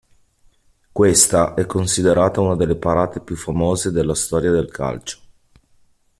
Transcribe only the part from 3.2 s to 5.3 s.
famose della storia del calcio.